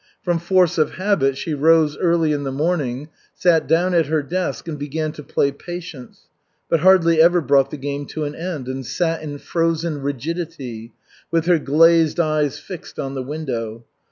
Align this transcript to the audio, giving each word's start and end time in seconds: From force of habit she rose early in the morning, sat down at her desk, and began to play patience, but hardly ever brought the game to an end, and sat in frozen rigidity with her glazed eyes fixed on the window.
From 0.23 0.39
force 0.39 0.79
of 0.79 0.93
habit 0.93 1.37
she 1.37 1.53
rose 1.53 1.95
early 1.95 2.31
in 2.33 2.41
the 2.43 2.51
morning, 2.51 3.09
sat 3.35 3.67
down 3.67 3.93
at 3.93 4.07
her 4.07 4.23
desk, 4.23 4.67
and 4.67 4.79
began 4.79 5.11
to 5.11 5.21
play 5.21 5.51
patience, 5.51 6.21
but 6.67 6.79
hardly 6.79 7.21
ever 7.21 7.39
brought 7.39 7.69
the 7.69 7.77
game 7.77 8.07
to 8.07 8.23
an 8.23 8.33
end, 8.33 8.67
and 8.67 8.83
sat 8.83 9.21
in 9.21 9.37
frozen 9.37 10.01
rigidity 10.01 10.91
with 11.29 11.45
her 11.45 11.59
glazed 11.59 12.19
eyes 12.19 12.57
fixed 12.57 12.97
on 12.97 13.13
the 13.13 13.21
window. 13.21 13.85